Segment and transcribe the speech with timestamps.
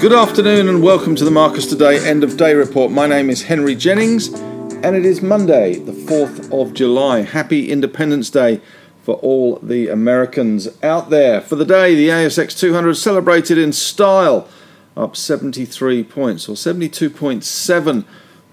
[0.00, 2.90] Good afternoon and welcome to the Marcus Today End of Day Report.
[2.90, 7.20] My name is Henry Jennings and it is Monday, the 4th of July.
[7.20, 8.62] Happy Independence Day
[9.02, 11.42] for all the Americans out there.
[11.42, 14.48] For the day, the ASX 200 celebrated in style,
[14.96, 18.04] up 73 points, or 72.7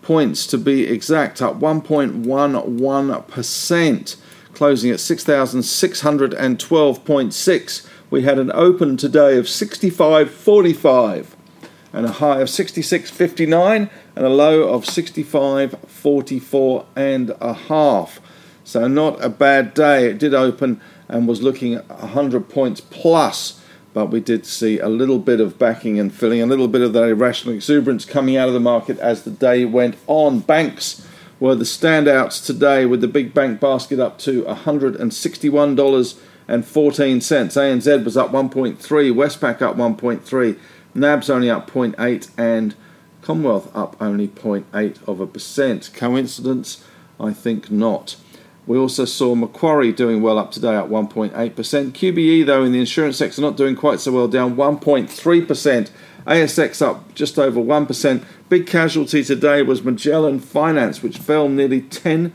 [0.02, 4.16] points to be exact, up 1.11%,
[4.54, 7.88] closing at 6,612.6.
[8.10, 11.37] We had an open today of 65.45
[11.94, 18.22] and a high of 66.59 and a low of 65.44 and a half.
[18.64, 20.08] So not a bad day.
[20.08, 23.62] It did open and was looking at 100 points plus,
[23.94, 26.92] but we did see a little bit of backing and filling, a little bit of
[26.94, 30.40] that irrational exuberance coming out of the market as the day went on.
[30.40, 31.08] Banks
[31.40, 36.16] were the standouts today with the big bank basket up to $161.14.
[36.48, 40.58] ANZ was up 1.3, Westpac up 1.3,
[40.98, 42.76] NAB's only up 0.8 and
[43.22, 45.92] Commonwealth up only 0.8 of a percent.
[45.94, 46.82] Coincidence?
[47.20, 48.16] I think not.
[48.66, 51.34] We also saw Macquarie doing well up today at 1.8%.
[51.34, 55.90] QBE, though, in the insurance sector, not doing quite so well, down 1.3%.
[56.26, 58.24] ASX up just over 1%.
[58.48, 62.32] Big casualty today was Magellan Finance, which fell nearly 10%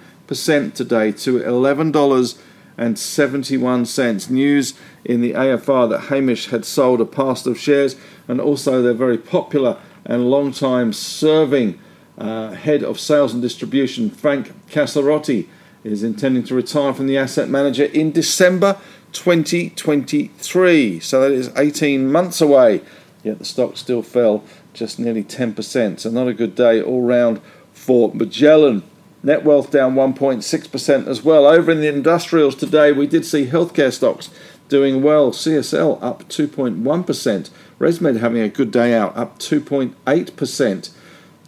[0.74, 4.30] today to $11.71.
[4.30, 4.74] News
[5.04, 7.96] in the AFR that Hamish had sold a parcel of shares
[8.28, 11.78] and also their very popular and long time serving
[12.18, 15.48] uh, head of sales and distribution, Frank Casarotti,
[15.84, 18.78] is intending to retire from the asset manager in December
[19.12, 21.00] 2023.
[21.00, 22.82] So that is 18 months away.
[23.22, 26.00] Yet the stock still fell just nearly 10%.
[26.00, 27.40] So not a good day all round
[27.72, 28.82] for Magellan.
[29.24, 31.46] Netwealth down 1.6% as well.
[31.46, 34.30] Over in the industrials today, we did see healthcare stocks
[34.72, 35.32] doing well.
[35.32, 37.50] CSL up 2.1%.
[37.78, 40.90] ResMed having a good day out, up 2.8%.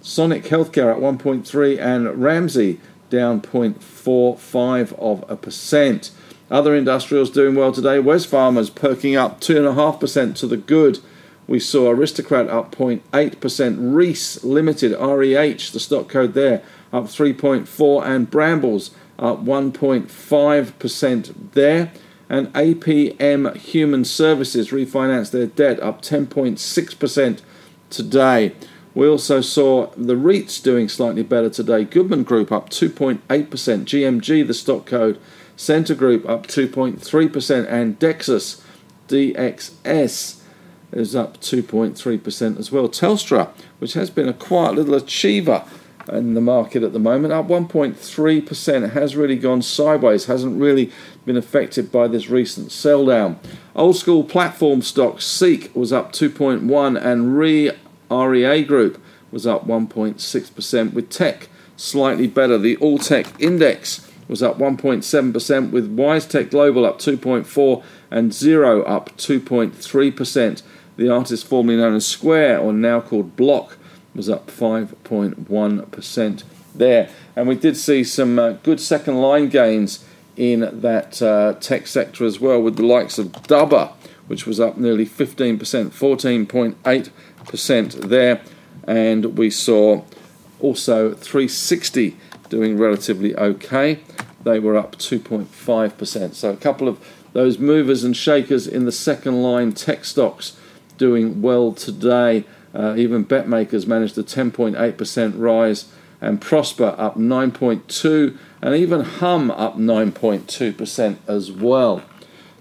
[0.03, 6.11] Sonic Healthcare at 1.3 and Ramsay down 0.45 of a percent.
[6.51, 7.97] Other industrials doing well today.
[7.97, 10.99] Wesfarmers perking up 2.5% to the good.
[11.47, 13.95] We saw Aristocrat up 0.8%.
[13.95, 16.62] Reece Limited, REH, the stock code there,
[16.93, 21.91] up 3.4 and Brambles up 1.5% there
[22.34, 27.41] and APM Human Services refinanced their debt up 10.6%
[27.91, 28.53] today.
[28.93, 31.84] We also saw the REITs doing slightly better today.
[31.84, 35.21] Goodman Group up 2.8%, GMG, the stock code,
[35.56, 38.61] Scentre Group up 2.3%, and Dexus,
[39.06, 40.41] DXS,
[40.91, 42.89] is up 2.3% as well.
[42.89, 45.65] Telstra, which has been a quiet little achiever
[46.13, 48.85] in the market at the moment, up 1.3%.
[48.85, 50.91] It has really gone sideways, hasn't really
[51.25, 53.39] been affected by this recent sell down.
[53.75, 57.71] Old school platform stock Seek was up 2.1 and Re
[58.11, 62.59] REA Group was up 1.6% with tech slightly better.
[62.59, 69.17] The All Tech Index was up 1.7% with WiseTech Global up 2.4 and Xero up
[69.17, 70.63] 2.3%.
[70.97, 73.77] The artist formerly known as Square or now called Block
[74.15, 76.45] was up 5.1%
[76.75, 77.09] there.
[77.37, 80.05] And we did see some uh, good second line gains
[80.37, 83.93] in that uh, tech sector as well, with the likes of Dubber,
[84.27, 88.43] which was up nearly 15%, 14.8% there.
[88.87, 90.03] And we saw
[90.61, 92.17] also 360
[92.49, 94.01] doing relatively okay.
[94.43, 96.35] They were up 2.5%.
[96.35, 96.99] So a couple of
[97.33, 100.57] those movers and shakers in the second line tech stocks
[100.99, 102.45] doing well today.
[102.75, 105.87] Uh, even BetMakers managed a 10.8% rise,
[106.21, 112.03] and Prospa up 9.2, and even Humm up 9.2% as well.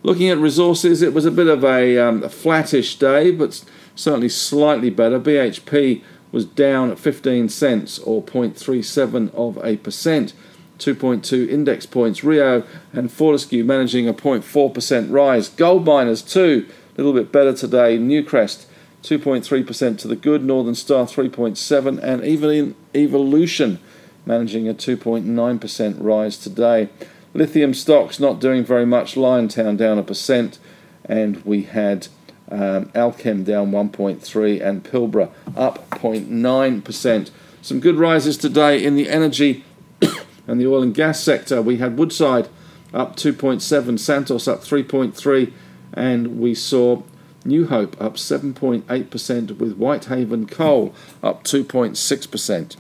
[0.04, 3.64] Looking at resources, it was a bit of a, um, a flattish day, but
[3.96, 5.20] certainly slightly better.
[5.20, 10.34] BHP was down at 15 cents or 0.37 of a percent.
[10.80, 12.24] 2.2 index points.
[12.24, 15.48] Rio and Fortescue managing a 0.4% rise.
[15.48, 17.98] Gold miners too, a little bit better today.
[17.98, 18.66] Newcrest
[19.04, 23.80] 2.3% to the good, Northern Star 3.7, and even in Evolution
[24.26, 26.90] managing a 2.9% rise today.
[27.34, 29.16] Lithium stocks not doing very much.
[29.16, 30.60] Liontown down a percent,
[31.06, 32.08] and we had
[32.50, 37.32] um, Allkem down 1.3 and Pilbara up 0.9%.
[37.62, 39.64] Some good rises today in the energy
[40.48, 41.62] and the oil and gas sector.
[41.62, 42.48] We had Woodside
[42.94, 45.52] up 2.7, Santos up 3.3,
[45.94, 47.02] and we saw
[47.46, 52.78] New Hope up 7.8%, with Whitehaven Coal up 2.6%.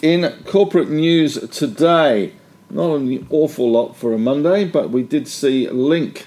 [0.00, 2.32] In corporate news today,
[2.70, 6.26] not an awful lot for a Monday, but we did see Link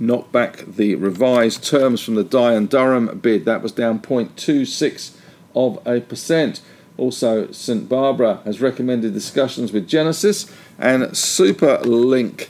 [0.00, 3.44] knock back the revised terms from the Dye and Durham bid.
[3.44, 5.16] That was down 0.26
[5.54, 6.60] of a percent.
[6.96, 12.48] Also, St Barbara has recommended discussions with Genesis, and Superlink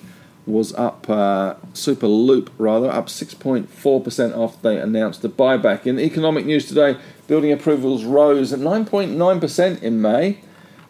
[0.48, 5.86] was up, uh, Superloop rather, up 6.4% after they announced the buyback.
[5.86, 6.96] In economic news today,
[7.26, 10.38] building approvals rose at 9.9% in May,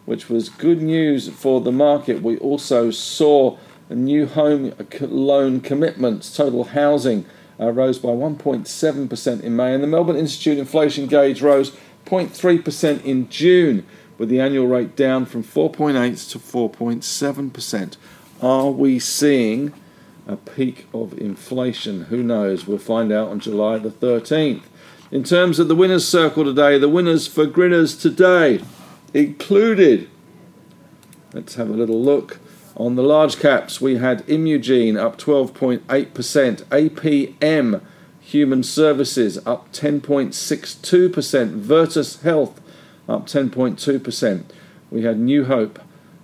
[0.05, 2.21] which was good news for the market.
[2.21, 3.57] We also saw
[3.89, 7.25] new home loan commitments, total housing
[7.59, 11.75] uh, rose by 1.7% in May, and the Melbourne Institute inflation gauge rose
[12.05, 13.85] 0.3% in June,
[14.17, 17.97] with the annual rate down from 4.8 to 4.7%.
[18.41, 19.73] Are we seeing
[20.25, 22.05] a peak of inflation?
[22.05, 22.65] Who knows?
[22.65, 24.61] We'll find out on July the 13th.
[25.11, 28.61] In terms of the winners' circle today, the winners for Grinners today
[29.13, 30.09] included,
[31.33, 32.39] let's have a little look.
[32.77, 35.81] On the large caps, we had Imugene up 12.8%,
[36.63, 37.81] APM
[38.21, 42.61] Human Services up 10.62%, Virtus Health
[43.09, 44.43] up 10.2%.
[44.91, 45.79] We had New Hope,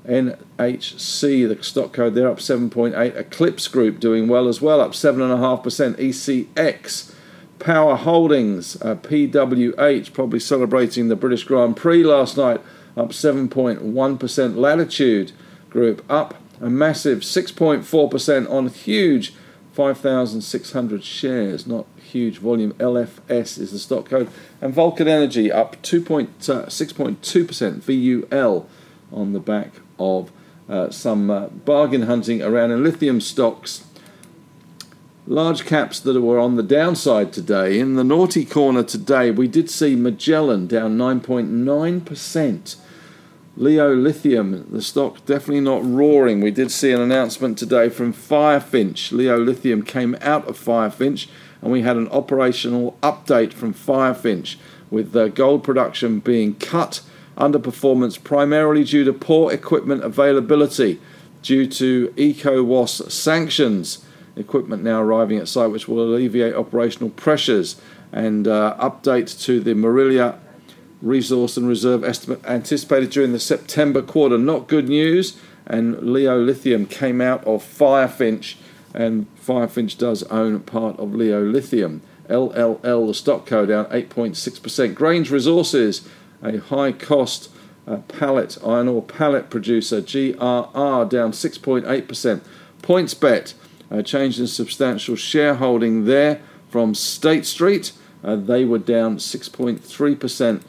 [0.08, 3.16] NHC, the stock code, they're up 7.8.
[3.16, 5.96] Eclipx Group doing well as well, up 7.5%.
[5.96, 7.14] ECX,
[7.60, 12.62] Power Holdings, uh, PWH, probably celebrating the British Grand Prix last night,
[12.96, 14.56] up 7.1%.
[14.56, 15.32] Latitude
[15.70, 19.34] Group up a massive 6.4% on huge
[19.74, 22.72] 5,600 shares, not huge volume.
[22.74, 24.30] LFS is the stock code.
[24.62, 28.68] And Vulcan Energy up 2.6.2%, VUL,
[29.12, 30.32] on the back of
[30.68, 33.86] uh, some uh, bargain hunting around in lithium stocks.
[35.28, 37.80] Large caps that were on the downside today.
[37.80, 42.76] In the naughty corner today, we did see Magellan down 9.9%.
[43.58, 46.42] Leo Lithium, the stock definitely not roaring.
[46.42, 49.14] We did see an announcement today from Firefinch.
[49.14, 51.28] Leo Lithium came out of Firefinch,
[51.62, 54.58] and we had an operational update from Firefinch
[54.92, 57.02] with the gold production being cut
[57.38, 61.00] underperformance primarily due to poor equipment availability
[61.42, 64.04] due to ECOWAS sanctions.
[64.36, 67.80] Equipment now arriving at site which will alleviate operational pressures
[68.12, 70.40] and uh, update to the Morila
[71.02, 74.38] resource and reserve estimate anticipated during the September quarter.
[74.38, 75.38] Not good news.
[75.68, 78.56] And Leo Lithium came out of Firefinch,
[78.94, 82.02] and Firefinch does own part of Leo Lithium.
[82.30, 84.94] LLL, the stock code, down 8.6%.
[84.94, 86.08] Grange Resources,
[86.48, 87.50] a high cost
[87.88, 92.42] uh, pellet, iron ore pellet producer, GRR, down 6.8%.
[92.82, 93.54] PointsBet,
[93.90, 97.92] a change in substantial shareholding there from State Street.
[98.24, 100.64] Uh, they were down 6.3%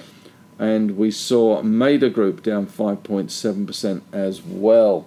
[0.58, 5.06] and we saw Mader Group down 5.7% as well.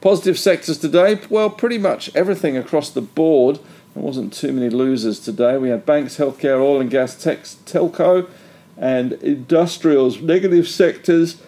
[0.00, 3.58] Positive sectors today, well, pretty much everything across the board.
[3.94, 5.56] There wasn't too many losers today.
[5.56, 8.28] We had banks, healthcare, oil and gas, tech, telco,
[8.76, 10.20] and industrials.
[10.20, 11.40] Negative sectors,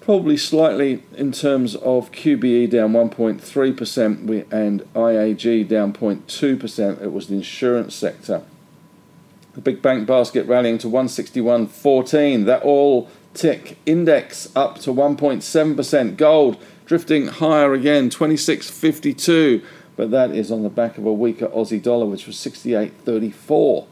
[0.00, 7.02] probably slightly in terms of QBE down 1.3% and IAG down 0.2%.
[7.02, 8.42] It was the insurance sector.
[9.54, 12.46] The big bank basket rallying to 161.14.
[12.46, 16.16] That All Tech index up to 1.7%.
[16.16, 16.56] Gold
[16.86, 19.62] drifting higher again, 26.52.
[19.94, 23.86] But that is on the back of a weaker Aussie dollar, which was 68.34.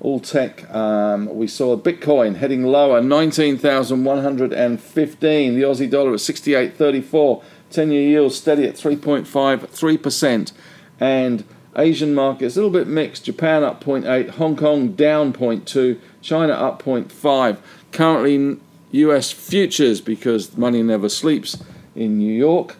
[0.00, 5.54] All tech, um, we saw Bitcoin heading lower, 19,115.
[5.54, 7.42] The Aussie dollar at 68.34.
[7.70, 10.52] 10 year yield steady at 3.53%.
[10.98, 11.44] And
[11.76, 13.26] Asian markets a little bit mixed.
[13.26, 17.58] Japan up 0.8, Hong Kong down 0.2, China up 0.5.
[17.92, 18.58] Currently,
[18.92, 21.62] US futures because money never sleeps
[21.94, 22.76] in New York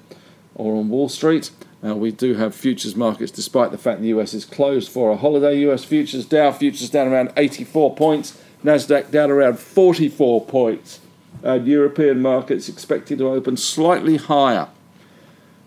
[0.55, 1.51] or on Wall Street.
[1.83, 5.17] Uh, we do have futures markets despite the fact the US is closed for a
[5.17, 5.59] holiday.
[5.71, 11.01] US futures, Dow futures down around 84 points, Nasdaq down around 44 points.
[11.43, 14.69] And European markets expected to open slightly higher.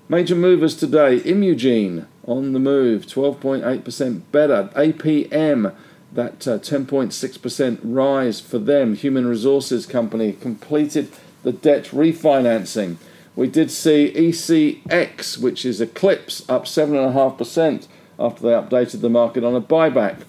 [0.08, 4.70] Major movers today Imugene on the move, 12.8% better.
[4.76, 5.74] APM,
[6.12, 8.96] that uh, 10.6% rise for them.
[8.96, 12.98] Human Resources Company completed the debt refinancing.
[13.36, 17.88] We did see ECX, which is Eclipx, up 7.5%
[18.20, 20.24] after they updated the market on a buyback.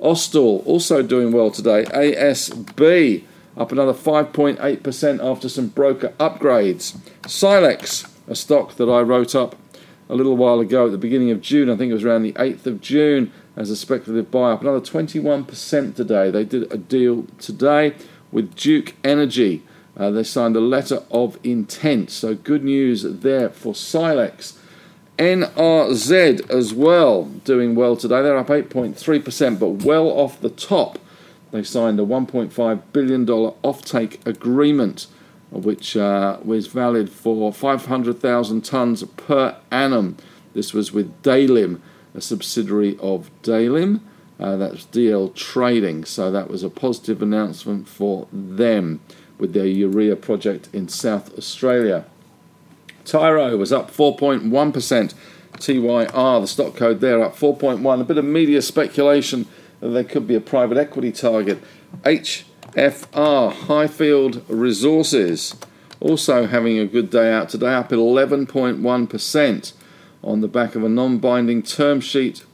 [0.00, 1.84] Austal also doing well today.
[1.84, 3.24] ASB
[3.56, 6.96] up another 5.8% after some broker upgrades.
[7.26, 9.56] Silex, a stock that I wrote up
[10.08, 11.68] a little while ago at the beginning of June.
[11.68, 14.62] I think it was around the 8th of June as a speculative buy up.
[14.62, 16.30] Another 21% today.
[16.30, 17.94] They did a deal today
[18.30, 19.62] with Duke Energy.
[19.98, 22.10] Uh, they signed a letter of intent.
[22.10, 24.58] So good news there for Silex.
[25.18, 28.22] NRZ as well, doing well today.
[28.22, 31.00] They're up 8.3%, but well off the top.
[31.50, 35.08] They signed a $1.5 billion offtake agreement,
[35.50, 40.16] which uh, was valid for 500,000 tonnes per annum.
[40.54, 41.80] This was with Daelim,
[42.14, 44.00] a subsidiary of Daelim.
[44.38, 49.00] Uh, that's DL Trading, so that was a positive announcement for them
[49.38, 52.04] with their urea project in South Australia.
[53.04, 55.14] Tyro was up 4.1%.
[55.58, 58.00] TYR, the stock code there, up 4.1.
[58.00, 59.46] A bit of media speculation
[59.80, 61.58] that there could be a private equity target.
[62.02, 65.56] HFR, Highfield Resources,
[66.00, 69.72] also having a good day out today, up 11.1%
[70.22, 72.44] on the back of a non binding term sheet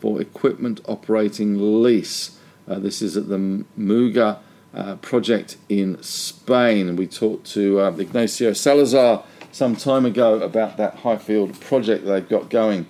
[0.00, 2.38] for equipment operating lease.
[2.68, 4.38] Uh, this is at the Muga
[4.74, 6.96] uh, project in Spain.
[6.96, 12.50] We talked to uh, Ignacio Salazar some time ago about that Highfield project they've got
[12.50, 12.86] going.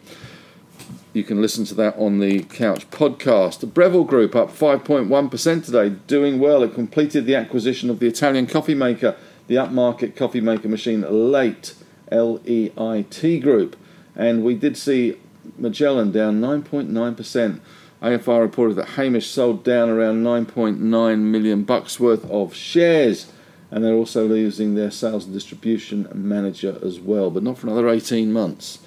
[1.13, 3.61] You can listen to that on the Couch podcast.
[3.61, 6.63] The Breville Group up 5.1% today, doing well.
[6.63, 9.15] It completed the acquisition of the Italian coffee maker,
[9.47, 11.75] the upmarket coffee maker machine Late,
[12.11, 13.77] L E I T Group.
[14.17, 15.19] And we did see
[15.57, 17.61] Magellan down 9.9%.
[18.03, 23.33] AFR reported that Hamish sold down around 9.9 million bucks worth of shares
[23.75, 27.89] and they're also losing their sales and distribution manager as well, but not for another
[27.89, 28.79] 18 months.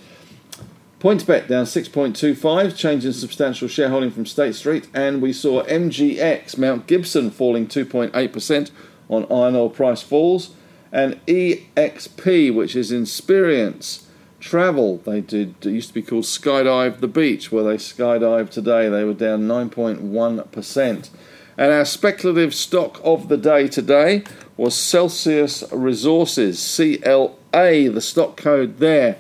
[1.02, 7.30] PointsBet down 6.25, changing substantial shareholding from State Street, and we saw MGX, Mount Gibson,
[7.32, 8.72] falling 2.8%
[9.10, 10.52] on iron ore price falls,
[10.92, 14.07] and EXP, which is Experience
[14.40, 18.88] Travel, they did it used to be called Skydive the Beach, where they skydive today.
[18.88, 21.10] They were down 9.1%.
[21.58, 24.24] And our speculative stock of the day today
[24.56, 29.18] was Celsius Resources, CLA, the stock code there.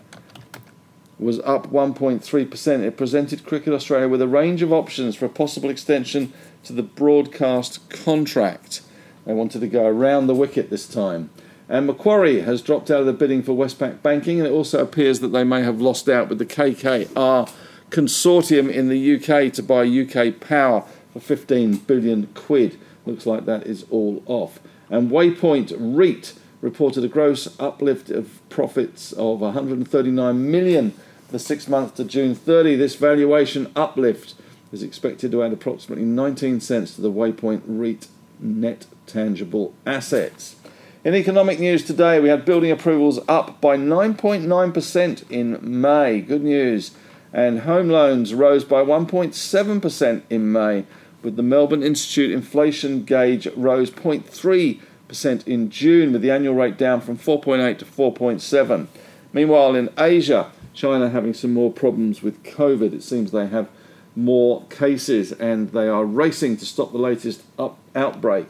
[1.19, 2.79] was up 1.3%.
[2.79, 6.33] It presented Cricket Australia with a range of options for a possible extension
[6.65, 8.81] to the broadcast contract.
[9.25, 11.29] They wanted to go around the wicket this time.
[11.67, 15.19] And Macquarie has dropped out of the bidding for Westpac Banking, and it also appears
[15.21, 17.51] that they may have lost out with the KKR
[17.89, 22.77] consortium in the UK to buy UK Power for 15 billion quid.
[23.05, 24.59] Looks like that is all off.
[24.89, 30.91] And Waypoint REIT reported a gross uplift of profits of 139 million
[31.25, 32.75] for the six months to June 30.
[32.75, 34.35] This valuation uplift
[34.71, 38.07] is expected to add approximately 19 cents to the Waypoint REIT
[38.39, 40.55] net tangible assets.
[41.03, 46.19] In economic news today, we had building approvals up by 9.9% in May.
[46.21, 46.91] Good news.
[47.31, 50.85] And home loans rose by 1.7% in May
[51.25, 57.01] with the Melbourne Institute inflation gauge rose 0.3% in June, with the annual rate down
[57.01, 58.87] from 4.8 to 4.7.
[59.33, 62.93] Meanwhile, in Asia, China having some more problems with COVID.
[62.93, 63.67] It seems they have
[64.15, 68.47] more cases and they are racing to stop the latest up outbreak.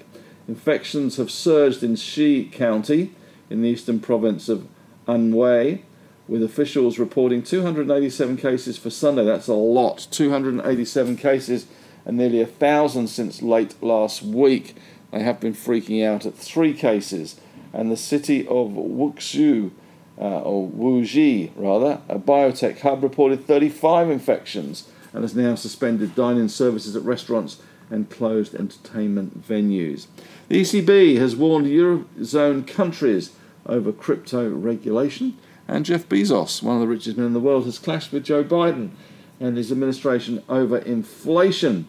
[0.47, 3.11] Infections have surged in Xi County
[3.49, 4.67] in the eastern province of
[5.07, 5.81] Anhui,
[6.27, 9.25] with officials reporting 287 cases for Sunday.
[9.25, 10.07] That's a lot.
[10.09, 11.67] 287 cases
[12.05, 14.75] and nearly a thousand since late last week.
[15.11, 17.39] They have been freaking out at three cases,
[17.73, 19.71] and the city of Wuxi,
[20.19, 26.49] uh, or Wuji rather, a biotech hub, reported 35 infections and has now suspended dining
[26.49, 30.05] services at restaurants and closed entertainment venues.
[30.49, 33.31] The ECB has warned Eurozone countries
[33.65, 37.79] over crypto regulation, and Jeff Bezos, one of the richest men in the world, has
[37.79, 38.91] clashed with Joe Biden
[39.39, 41.87] and his administration over inflation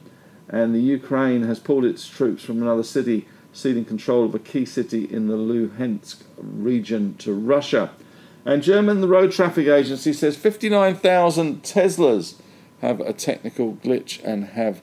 [0.49, 4.65] and the Ukraine has pulled its troops from another city, ceding control of a key
[4.65, 7.91] city in the Luhansk region to Russia.
[8.45, 12.37] And German the Road Traffic Agency says 59,000 Teslas
[12.87, 14.81] have a technical glitch and have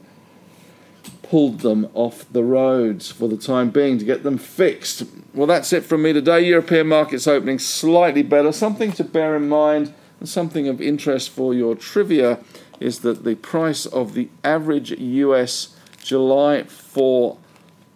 [1.22, 5.04] pulled them off the roads for the time being to get them fixed.
[5.34, 6.42] Well, that's it from me today.
[6.42, 8.52] European markets opening slightly better.
[8.52, 12.40] Something to bear in mind and something of interest for your trivia
[12.80, 17.38] is that the price of the average US July 4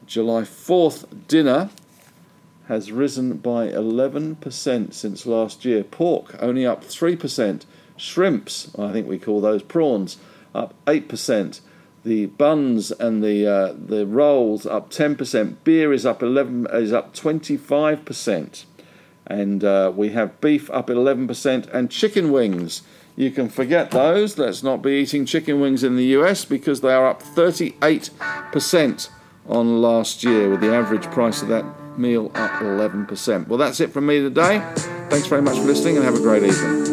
[0.05, 1.69] July 4th dinner
[2.67, 5.83] has risen by 11% since last year.
[5.83, 7.65] Pork only up 3%.
[7.97, 10.17] Shrimps, I think we call those prawns,
[10.53, 11.61] up 8%.
[12.03, 15.55] The buns and the uh, the rolls up 10%.
[15.65, 18.63] Beer is up 11 is up 25%.
[19.25, 22.81] And uh, we have beef up 11% and chicken wings.
[23.17, 24.37] You can forget those.
[24.37, 29.09] Let's not be eating chicken wings in the US because they are up 38%
[29.49, 31.65] on last year with the average price of that
[31.97, 33.47] meal up 11%.
[33.47, 34.59] Well, that's it from me today.
[35.09, 36.86] Thanks very much for listening and have a great evening.